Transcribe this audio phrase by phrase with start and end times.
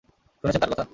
[0.43, 0.85] শুনেছেন তার কথা?